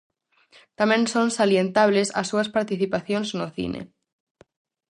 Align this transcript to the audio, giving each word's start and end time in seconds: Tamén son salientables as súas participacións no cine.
Tamén 0.79 1.03
son 1.13 1.27
salientables 1.39 2.07
as 2.19 2.29
súas 2.31 2.51
participacións 2.55 3.29
no 3.39 3.47
cine. 3.55 3.81